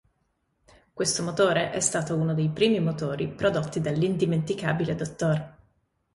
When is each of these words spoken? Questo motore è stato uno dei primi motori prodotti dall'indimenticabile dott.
Questo 0.93 1.21
motore 1.21 1.69
è 1.69 1.79
stato 1.79 2.15
uno 2.15 2.33
dei 2.33 2.49
primi 2.49 2.79
motori 2.79 3.27
prodotti 3.29 3.79
dall'indimenticabile 3.79 4.95
dott. 4.95 5.51